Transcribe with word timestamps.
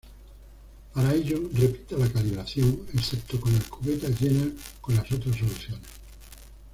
Para 0.95 1.13
ello, 1.13 1.47
repita 1.53 1.95
la 1.95 2.11
calibración, 2.11 2.87
excepto 2.91 3.39
con 3.39 3.53
las 3.53 3.65
cubetas 3.65 4.19
llenas 4.19 4.53
con 4.81 4.95
las 4.95 5.05
otras 5.11 5.35
soluciones. 5.37 5.79